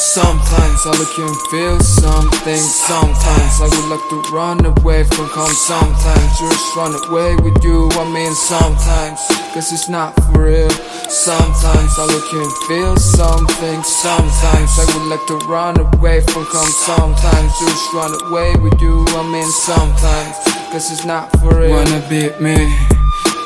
Sometimes 0.00 0.86
I 0.86 0.96
look 0.96 1.18
and 1.18 1.36
feel 1.52 1.78
something. 1.78 2.56
Sometimes 2.56 3.60
I 3.60 3.68
would 3.68 3.88
like 3.92 4.08
to 4.08 4.34
run 4.34 4.64
away 4.64 5.04
from 5.04 5.28
calm. 5.28 5.52
Sometimes 5.52 6.40
just 6.40 6.74
run 6.74 6.96
away 7.04 7.36
with 7.36 7.62
you. 7.62 7.86
I 7.92 8.08
mean, 8.08 8.32
sometimes, 8.32 9.20
cause 9.52 9.70
it's 9.70 9.90
not 9.90 10.16
for 10.24 10.48
real. 10.48 10.70
Sometimes 11.10 11.92
I 12.00 12.06
look 12.08 12.32
and 12.32 12.50
feel 12.64 12.96
something. 12.96 13.82
Sometimes 13.82 14.70
I 14.80 14.84
would 14.96 15.08
like 15.12 15.26
to 15.28 15.36
run 15.44 15.78
away 15.78 16.22
from 16.32 16.46
calm. 16.46 16.70
Sometimes 16.88 17.52
just 17.60 17.92
run 17.92 18.16
away 18.24 18.56
with 18.56 18.80
you. 18.80 19.04
I 19.08 19.22
mean, 19.30 19.52
sometimes, 19.52 20.34
cause 20.72 20.90
it's 20.90 21.04
not 21.04 21.30
for 21.40 21.60
real. 21.60 21.76
Wanna 21.76 22.00
beat 22.08 22.40
me, 22.40 22.56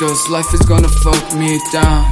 cause 0.00 0.18
life 0.30 0.48
is 0.54 0.64
gonna 0.64 0.88
fuck 1.04 1.34
me 1.36 1.60
down. 1.70 2.08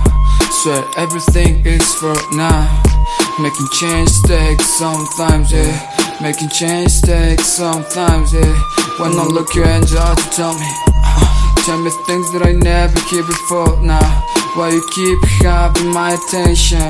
Swear 0.60 0.84
everything 0.98 1.64
is 1.64 1.88
for 1.94 2.14
now. 2.36 2.95
Making 3.38 3.68
change 3.68 4.22
takes 4.22 4.64
sometimes, 4.78 5.52
yeah. 5.52 6.18
Making 6.22 6.48
change 6.48 7.02
takes 7.02 7.44
sometimes, 7.44 8.32
yeah. 8.32 8.62
When 8.98 9.12
I 9.12 9.24
look 9.24 9.54
you 9.54 9.62
and 9.62 9.84
you 9.90 9.98
tell 10.32 10.54
me, 10.54 10.70
uh, 11.04 11.54
tell 11.66 11.76
me 11.76 11.90
things 12.06 12.32
that 12.32 12.46
I 12.46 12.52
never 12.52 12.98
keep 13.10 13.26
before 13.26 13.76
now. 13.82 14.24
Why 14.54 14.70
you 14.70 14.82
keep 14.94 15.22
having 15.44 15.92
my 15.92 16.14
attention? 16.14 16.80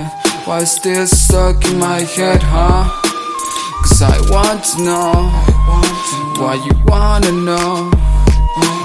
Why 0.45 0.61
you 0.61 0.67
still 0.67 1.07
stuck 1.09 1.65
in 1.67 1.81
my 1.81 2.03
head, 2.03 2.41
huh? 2.45 2.87
Cause 3.83 4.03
I 4.03 4.15
want 4.31 4.63
to 4.71 4.83
know 4.85 5.13
why 6.39 6.63
you 6.65 6.71
wanna 6.85 7.33
know, 7.33 7.91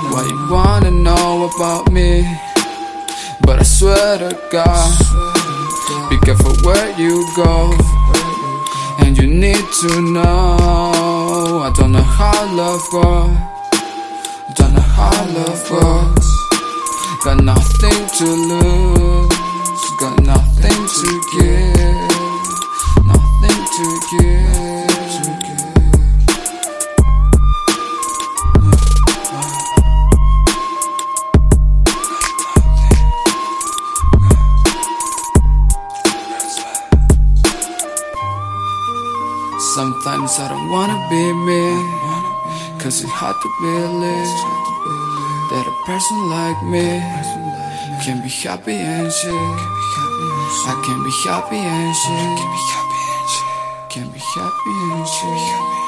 why 0.09 0.25
you 0.27 0.51
wanna 0.51 0.89
know 0.89 1.47
about 1.53 1.91
me. 1.91 2.25
But 3.41 3.59
I 3.59 3.63
swear 3.63 4.17
to 4.17 4.39
God. 4.51 5.30
Careful 6.23 6.55
where 6.63 6.89
you 6.99 7.27
go, 7.35 7.73
and 8.99 9.17
you 9.17 9.27
need 9.27 9.65
to 9.81 10.01
know. 10.01 11.63
I 11.65 11.71
don't 11.75 11.91
know 11.91 12.03
how 12.19 12.45
love 12.55 12.85
works, 12.93 14.55
don't 14.55 14.73
know 14.73 14.81
how 14.81 15.25
love 15.37 15.71
works. 15.71 16.29
Got 17.23 17.43
nothing 17.43 18.07
to 18.17 18.25
lose, 18.25 19.00
Sometimes 39.75 40.37
I 40.37 40.49
don't 40.49 40.69
wanna 40.69 40.99
be 41.09 41.33
me. 41.47 42.01
Cause 42.81 43.03
it's 43.03 43.11
hard 43.11 43.35
to 43.39 43.49
believe 43.61 44.41
That 45.51 45.67
a 45.69 45.75
person 45.85 46.17
like 46.29 46.57
me 46.63 46.99
Can 48.03 48.23
be 48.23 48.29
happy 48.29 48.73
and 48.73 49.11
shit 49.13 49.31
I 50.65 50.81
can 50.83 51.03
be 51.03 51.11
happy 51.23 51.57
and 51.57 51.95
shit 51.95 52.41
Can 53.91 54.09
be 54.09 54.19
happy 54.19 54.75
and 54.91 55.07
shit 55.07 55.80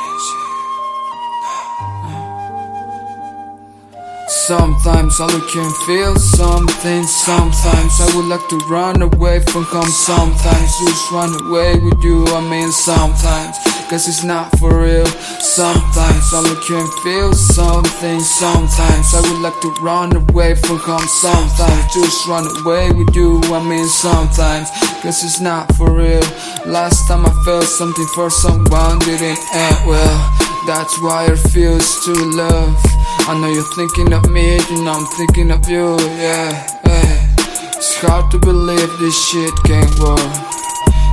Sometimes 4.47 5.21
I 5.21 5.27
look 5.27 5.55
and 5.55 5.73
feel 5.87 6.17
something. 6.17 7.07
Sometimes 7.07 7.93
I 8.01 8.11
would 8.13 8.25
like 8.25 8.45
to 8.49 8.57
run 8.67 9.01
away 9.01 9.39
from 9.39 9.63
home. 9.63 9.87
Sometimes 9.87 10.79
just 10.79 11.11
run 11.13 11.31
away 11.47 11.79
with 11.79 12.03
you 12.03 12.25
I 12.27 12.41
mean 12.49 12.69
sometimes. 12.69 13.55
Cause 13.89 14.05
it's 14.09 14.25
not 14.25 14.51
for 14.59 14.81
real. 14.83 15.05
Sometimes 15.39 16.33
I 16.33 16.41
look 16.43 16.69
and 16.71 16.91
feel 17.05 17.31
something. 17.31 18.19
Sometimes 18.19 19.15
I 19.15 19.21
would 19.31 19.41
like 19.41 19.61
to 19.61 19.71
run 19.79 20.13
away 20.13 20.55
from 20.55 20.77
home. 20.79 21.07
Sometimes 21.07 21.93
just 21.93 22.27
run 22.27 22.43
away 22.43 22.91
with 22.91 23.15
you 23.15 23.39
I 23.45 23.63
mean 23.63 23.87
sometimes. 23.87 24.69
Cause 25.01 25.23
it's 25.23 25.39
not 25.39 25.73
for 25.77 25.95
real. 25.95 26.27
Last 26.65 27.07
time 27.07 27.25
I 27.25 27.31
felt 27.45 27.63
something 27.63 28.07
for 28.07 28.29
someone 28.29 28.99
didn't 28.99 29.39
end 29.55 29.87
well. 29.87 30.19
That's 30.67 30.99
why 30.99 31.27
I 31.27 31.29
refuse 31.29 32.03
to 32.03 32.11
love 32.11 33.02
I 33.25 33.39
know 33.39 33.47
you're 33.47 33.63
thinking 33.63 34.11
of 34.11 34.29
me, 34.29 34.59
you 34.69 34.83
know 34.83 34.91
I'm 34.91 35.05
thinking 35.15 35.49
of 35.51 35.69
you, 35.69 35.95
yeah, 36.19 36.51
yeah. 36.85 37.35
It's 37.71 37.95
hard 38.01 38.29
to 38.31 38.37
believe 38.37 38.99
this 38.99 39.15
shit 39.15 39.53
can't 39.63 39.97
work, 39.97 40.19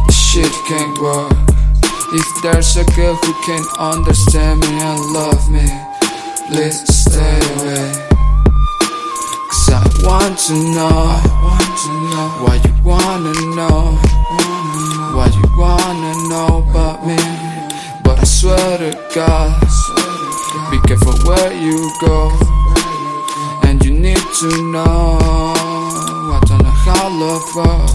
this 0.06 0.18
shit 0.18 0.50
can't 0.66 0.98
work. 0.98 1.30
If 2.12 2.26
there's 2.42 2.76
a 2.76 2.84
girl 2.98 3.14
who 3.14 3.32
can 3.46 3.62
understand 3.78 4.58
me 4.58 4.74
and 4.74 5.00
love 5.14 5.48
me, 5.54 5.62
please 6.50 6.82
stay 6.82 7.38
away. 7.62 7.94
Cause 9.46 9.70
I 9.70 9.86
want 10.02 10.36
to 10.50 10.54
know, 10.74 11.14
why 12.42 12.58
you 12.58 12.74
wanna 12.82 13.32
know, 13.54 13.89
go, 22.00 22.30
and 23.64 23.84
you 23.84 23.92
need 23.92 24.18
to 24.40 24.48
know. 24.72 25.18
I 26.32 26.40
don't 26.46 26.62
know 26.62 26.70
how 26.70 27.08
love 27.08 27.44
goes. 27.54 27.94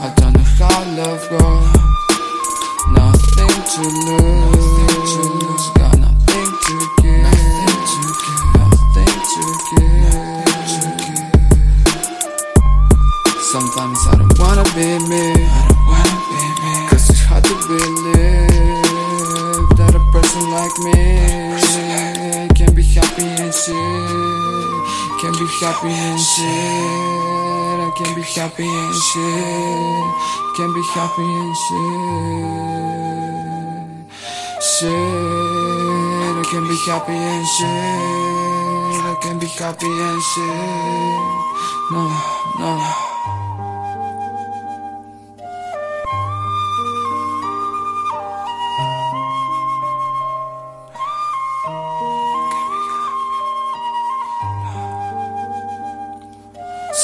I 0.00 0.08
don't 0.16 0.32
know 0.34 0.44
how 0.58 0.84
love 0.98 1.24
goes. 1.30 1.66
Nothing 2.92 3.54
to 3.72 3.82
lose, 4.06 5.64
got 5.74 5.94
nothing 5.98 6.50
to 6.66 6.74
give, 7.02 7.22
nothing 8.54 9.14
to 9.32 9.42
give. 9.70 10.16
Sometimes 13.52 13.98
I 14.06 14.14
don't 14.18 14.36
wanna 14.38 14.64
be 14.74 14.88
me, 15.10 15.26
cause 16.88 17.04
it's 17.10 17.22
hard 17.24 17.44
to 17.44 17.54
believe 17.66 18.46
that 19.76 19.92
a 19.94 20.02
person 20.12 20.42
like 20.50 20.76
me 20.84 20.96
shit. 23.66 23.74
Can 25.20 25.32
be 25.32 25.46
happy 25.60 25.90
and 25.90 26.20
shit. 26.20 26.46
I 27.82 27.90
can't 27.96 28.14
be 28.14 28.22
happy 28.22 28.64
and 28.64 28.94
shit. 28.94 30.06
Can't 30.56 30.74
be 30.74 30.82
happy 30.94 31.26
and 31.40 31.54
shit. 31.64 32.46
Shit. 34.70 34.90
I 36.38 36.42
can't 36.50 36.68
be 36.68 36.76
happy 36.86 37.12
and 37.12 37.46
shit. 37.54 37.66
I 39.02 39.14
can't 39.22 39.40
be 39.40 39.46
happy 39.46 39.86
and 39.86 40.22
shit. 40.22 40.54
No, 41.90 42.02
no. 42.58 43.05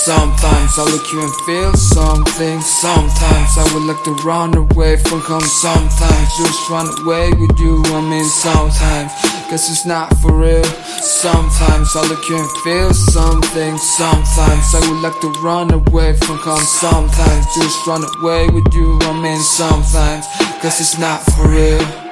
Sometimes 0.05 0.81
I 0.81 0.85
look 0.91 1.13
you 1.13 1.23
and 1.23 1.33
feel 1.47 1.73
something. 1.75 2.61
Sometimes 2.61 3.57
I 3.57 3.71
would 3.73 3.85
like 3.85 4.03
to 4.03 4.11
run 4.27 4.53
away 4.57 4.97
from 4.97 5.21
home. 5.21 5.43
Sometimes 5.43 6.37
just 6.37 6.69
run 6.69 6.89
away 6.99 7.31
with 7.31 7.57
you 7.61 7.81
I 7.87 8.01
mean 8.01 8.25
sometimes. 8.25 9.13
Cause 9.49 9.71
it's 9.71 9.87
not 9.87 10.13
for 10.19 10.35
real. 10.35 10.65
Sometimes 10.99 11.95
I 11.95 12.03
look 12.09 12.29
you 12.29 12.37
and 12.37 12.51
feel 12.65 12.93
something. 12.93 13.79
Sometimes 13.79 14.75
I 14.75 14.81
would 14.91 15.03
like 15.03 15.21
to 15.21 15.31
run 15.41 15.73
away 15.73 16.17
from 16.17 16.39
home. 16.39 16.67
Sometimes 16.67 17.47
just 17.55 17.87
run 17.87 18.03
away 18.19 18.49
with 18.49 18.75
you 18.75 18.99
I 19.03 19.13
mean 19.23 19.39
sometimes. 19.39 20.27
Cause 20.61 20.81
it's 20.81 20.99
not 20.99 21.23
for 21.31 21.47
real 21.47 22.12